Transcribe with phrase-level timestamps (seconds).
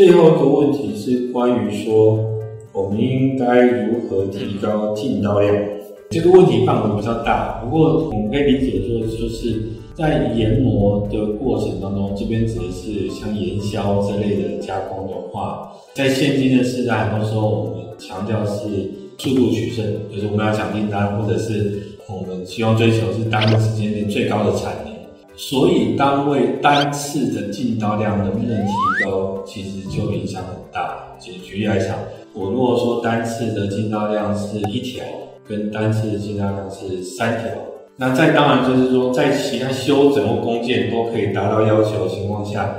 [0.00, 2.18] 最后一个问题是关于说，
[2.72, 5.54] 我们应该如何提高进刀量？
[6.08, 9.62] 这个问题范围比较大，不过我们可以理解说，就是
[9.94, 18.68] 在研磨的过程当中，这边指的是像研削之类的加工的话，在现今的时代，很多时候我们强调是
[19.18, 21.78] 速度取胜，就是我们要抢订单，或者是
[22.08, 24.72] 我们希望追求是单位时间内最高的产。
[25.48, 28.72] 所以单位单次的进刀量能不能提
[29.04, 30.98] 高，其实就影响很大。
[31.18, 31.96] 举举例来讲，
[32.34, 35.02] 我如果说单次的进刀量是一条。
[35.48, 37.50] 跟单次的进单量是三条，
[37.96, 42.72] 那再当然就是说，在其他修整或工件都可以达到要求的情况下，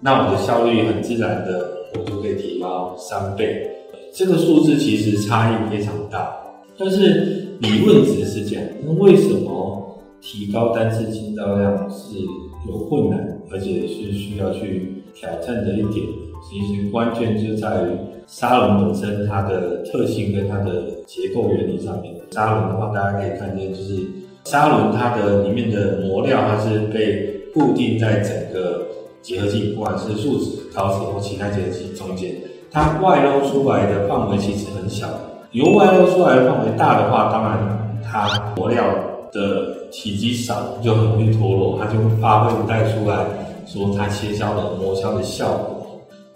[0.00, 3.68] 那我的效率很自然的，我就可以提高三倍。
[4.14, 6.32] 这个数字其实差异非常大，
[6.78, 8.64] 但是理论值是这样。
[8.86, 9.87] 那为什么
[10.20, 12.18] 提高单次进刀量是
[12.66, 16.06] 有困难，而且是需要去挑战的一点？
[16.48, 17.88] 其实关键就在于
[18.26, 22.14] 砂轮本身它的特性跟它的结构原理上面。
[22.30, 24.06] 砂轮的话，大家可以看见，就是
[24.44, 28.86] 砂轮它的里面的磨料，它是被固定在整个
[29.22, 32.34] 结合剂，不管是树脂、陶瓷或其他结合剂中间，
[32.70, 35.08] 它外露出来的范围其实很小。
[35.52, 38.84] 由外露出来的范围大的话，当然它磨料
[39.32, 43.24] 的体积少，就很容易脱落，它就会发挥不带出来
[43.66, 45.74] 说它切削的磨削的效果。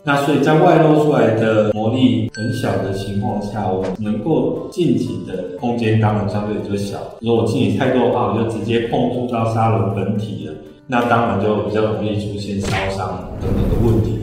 [0.05, 6.99] 那所以在外露出来的磨力很小的情况下，我能够进体的空间当然相对就小。
[7.21, 10.55] 如果进体太多的话，我就直接碰触到砂轮本体了，
[10.89, 14.19] 那当然就比较容易出现烧伤等等的问题。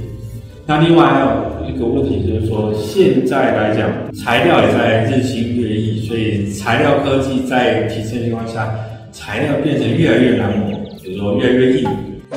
[0.66, 8.74] 那另外还有一个问题就是说，现在来讲材料也在日新月异，所以材料科技在提升情况下，
[9.12, 10.72] 材料变成越来越难磨，
[11.03, 11.88] 比如说越来越硬，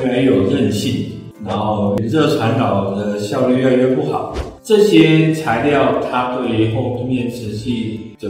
[0.05, 1.07] 越来越有韧性。
[1.43, 8.29] 然后热传导的效率越来越不好，这些材料它对于后面瓷器的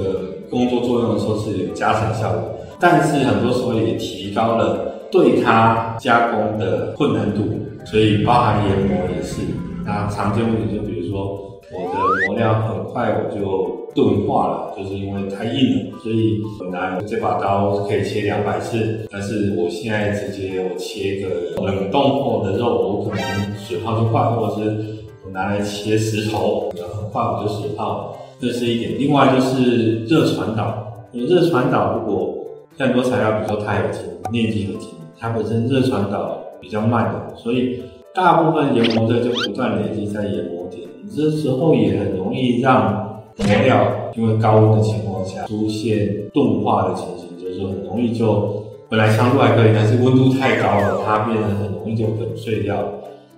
[0.48, 7.42] 工作作用的时候是有加成效果，但是很多时候也提高了对它加工的困难度，
[7.84, 9.42] 所以包含研磨也是。
[9.84, 11.50] 那常见问题就比如说。
[11.74, 23.22] 我的磨料很快我就钝化了，就是因为太硬了，所以本来这把刀可以切两百次，但是我现在直接我切个冷冻后的肉，我可能
[23.56, 24.86] 水泡就坏，或者是
[25.24, 28.98] 我拿来切石头，很快我就水泡，这是一点。
[28.98, 32.34] 另外就是热传导，热传导如果
[32.78, 34.02] 很多材料，比如说钛合金、
[34.32, 34.88] 镍基合金，
[35.18, 37.82] 它本身热传导比较慢的，所以
[38.14, 40.88] 大部分研磨的就不断累积在研磨点。
[41.14, 52.84] 这时候也很容易让磨料因为高温的情况下出现钝化的情形，就是说很容易就本来强度还可以，但是温度太高了，它变得很容易就粉碎掉，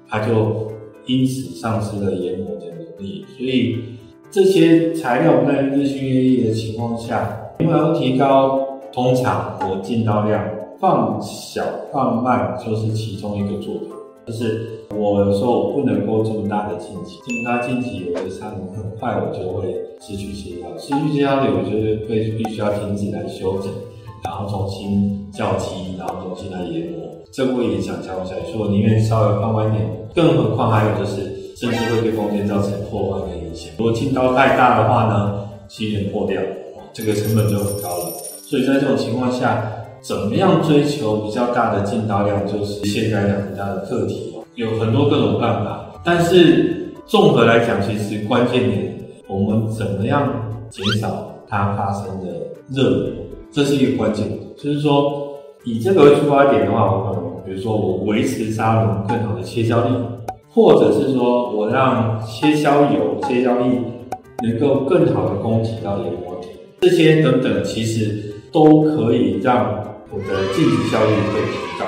[0.09, 0.71] 它就
[1.07, 3.25] 因此丧失了研磨的能力。
[3.37, 3.79] 所以
[4.31, 8.59] 这些材料在日新月异的情况下，因为要提高，
[8.93, 10.45] 通常我进刀量
[10.81, 11.63] 放小
[11.93, 13.95] 放慢就是其中一个做法。
[14.27, 23.71] 就是我有时候我不能够这么大的进气，这么大进气，有的砂轮很快我就会失去协调，失去协调的，我就是会必须要停止来修整，
[24.25, 29.85] 然后重新校机，然后重新来研磨，这会影响加工效率，所以我宁愿稍微放慢一点。
[30.15, 31.25] 更何况还有就是，
[31.57, 33.71] 甚至会对空间造成破坏跟影响。
[33.77, 36.41] 如果进刀太大的话呢，机缘破掉，
[36.95, 38.11] 这个成本就很高了。
[38.41, 39.71] 所以在这种情况下。
[40.05, 45.91] 怎么样追求比较大的进刀量，就是现在的很大的课题哦，有很多各种办法。
[46.05, 50.31] 但是综合来讲，其实关键点，我们怎么样
[50.69, 52.35] 减少它发生的
[52.71, 53.07] 热，
[53.51, 54.29] 这是一个关键。
[54.59, 55.27] 就是说，
[55.65, 59.95] 以这个为出发点的话，我可能比如说我维持沙龙更好的切削力，
[60.51, 63.79] 或者是说我让切削油、切削力
[64.43, 66.49] 能够更好的供给到研磨体，
[66.83, 69.83] 这些等等，其实都可以让。
[70.15, 71.87] 我的进体效率会提高，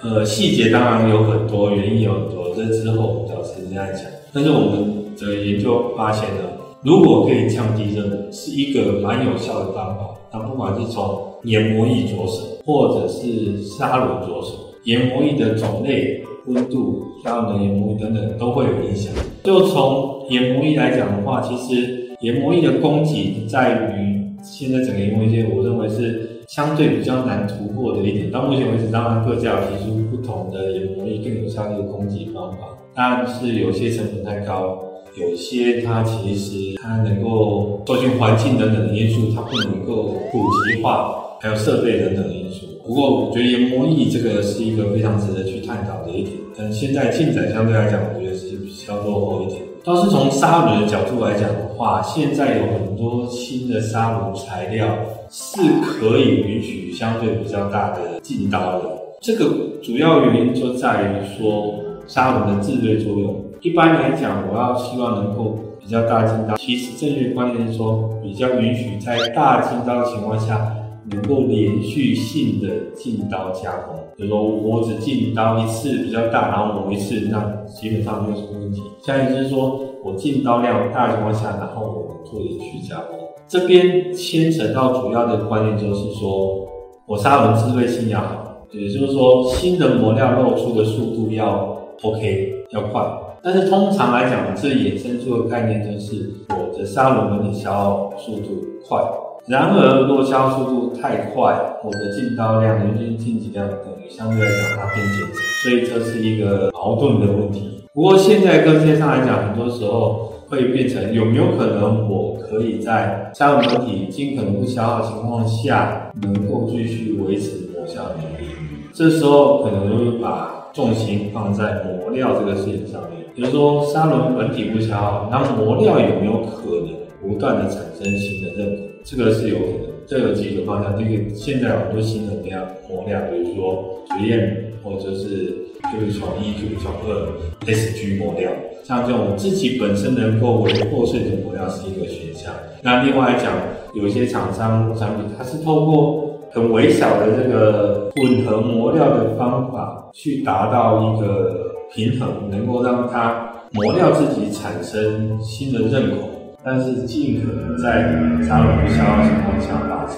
[0.00, 4.04] 呃，细节当然有很多，原因有很多，这之后找时间再讲。
[4.32, 6.42] 但是我们的研究发现呢，
[6.84, 10.14] 如果可以降低热，是一个蛮有效的方法。
[10.32, 14.52] 那不管是从研磨液着手，或者是砂轮着手，
[14.84, 19.12] 研磨液的种类、温度、砂轮的研磨液等等都会有影响。
[19.42, 26.30] 就从研磨液来讲的话，其实研磨液的供给在于现在整个研磨液，我认为是。
[26.48, 34.78] 相对比较难突破的一点，到目前为止，当然各家有提出不同的研磨力更有效率的供给方法，但是有些成本太高，
[35.18, 42.66] 有些它其实它能够受限环境等等的因素，它不能够普及化，还有设备等等的因素。
[42.86, 48.74] 不过我觉得研磨力这个是一个非常值得去探讨的一点，但现在进展相对来讲，我觉得是比。
[48.86, 49.62] 较落后一点。
[49.84, 54.88] 倒是从砂轮的角度来讲的话，现在有很多新的砂轮材料
[55.28, 58.88] 是可以允许相对比较大的进刀的。
[59.20, 59.44] 这个
[59.82, 61.74] 主要原因就在于说
[62.06, 63.44] 砂轮的自对作用。
[63.60, 70.74] 一般来讲，我要希望能够比较大进刀，其实正确观念是说比较允许在大进刀的情况下。
[71.10, 78.82] 能够连续性的进刀加工，比如说我只进刀一次比较大，然后磨一次，那基本上没有什么问题。
[79.02, 86.66] 下一就是说我进刀量大的情况下，然后我做连续加工，这边牵扯到主要的观念就是说，
[87.06, 93.02] 我砂轮自对性要好，也就是说新的磨料露出的速度要 OK 要快。
[93.42, 98.98] 但是通常来讲，这衍生出的概念就是我的砂轮纹理消耗速度快。
[99.46, 101.54] 然而，落消速度太快，
[101.84, 105.26] 我的进刀量、人均进击量等于相对来讲它变减，
[105.62, 107.84] 所以这是一个矛盾的问题。
[107.92, 118.48] 不过现在科学上来讲，很多时候会变成有没有可能我可以在砂轮本体尽可能不消耗情况下，能够继续维持磨削能力？
[118.94, 123.26] 这时候可能就会把重心放在磨料这个事情上面。
[123.34, 128.93] 比如说砂轮本体不消耗，那磨料有没有可能不断的产生新的认可？
[129.04, 130.96] 这个是有可能，这有几个方向。
[130.96, 137.28] 第一个，现在很多新的料磨料，比如说绝艳或者是 Q 从一、Q 从二
[137.66, 138.50] SG 磨料，
[138.82, 142.50] 像这种自己本身能够为破碎的磨料是一个选项。
[142.80, 143.52] 那另外来讲，
[143.94, 156.30] 有一些厂商产品，它是透过很微小的这个混合磨料的方法，去达到一个平衡，能够让它磨料自己产生新的认口。
[156.64, 158.02] 但是尽可能在
[158.42, 160.16] 砂轮不消耗情况下达成。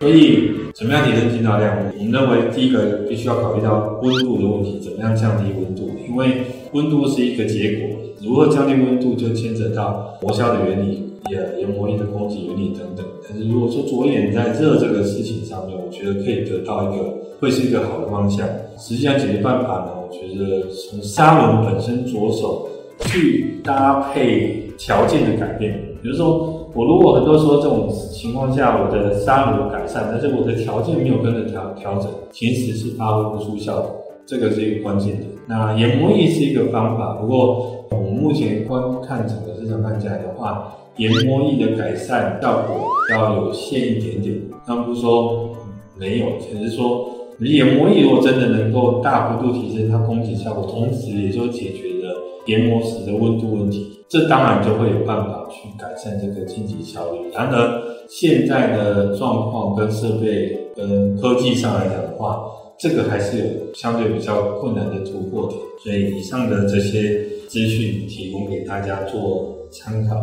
[0.00, 1.76] 所以，怎么样提升进刀量？
[1.98, 5.90] 我们认为第一个必须要考虑到温度的问题，怎么样降低温度？
[6.08, 6.42] 因为
[6.72, 7.88] 温度是一个结果，
[8.22, 13.04] 如何降低温度就牵扯到磨削的原理、也研磨力的供给原理等等。
[13.26, 18.46] 但是如果说着眼在热这个事情上面，我觉得可以得到一个会是一个好的方向。
[18.78, 22.68] 实际上解决办法呢，我觉得从砂轮本身着手。
[23.00, 33.96] 去搭配条件的改变，比如说我如果很多时候这种情况下，我的砂轮改善，但是我的条件没有跟着调调整，其实是发挥不出效果，
[34.26, 35.26] 这个是一个关键的。
[35.46, 45.50] 那研磨液是一个方法，不过我们目前观看整个市场看起来的话，研磨液的改善效果要有限一点点，但不是说
[45.96, 47.08] 没有，只是说
[47.40, 52.14] 研磨液如果真的能够大幅度提升它供给效果，同时也就解决了。
[52.46, 57.18] 研磨时的温度问题，这当然就会有办法去改善这个清洁效率。
[57.34, 62.46] 然而，现在的状况跟设备跟科技上来讲的话，
[62.78, 63.44] 这个还是有
[63.74, 65.60] 相对比较困难的突破点。
[65.82, 70.16] 所以，以上的这些资讯提供给大家做参考。